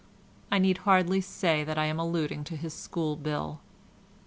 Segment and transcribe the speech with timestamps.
[0.51, 3.59] I need hardly say I am alluding to his school bill.